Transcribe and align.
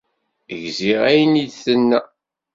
Gziɣ 0.63 1.01
ayen 1.11 1.41
i 1.43 1.45
d-tenna. 1.49 1.99